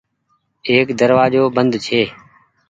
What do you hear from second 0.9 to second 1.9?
دروآزو بند